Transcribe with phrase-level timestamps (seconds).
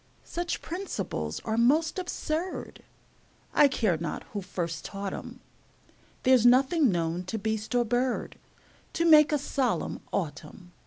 [0.25, 2.81] Such principles are most absurd,
[3.53, 5.41] I care not who first taught 'em;
[6.23, 8.39] There's nothing known to beast or bird
[8.93, 10.71] To make a solemn autumn.